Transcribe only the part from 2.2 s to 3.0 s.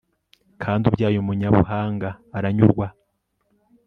aranyurwa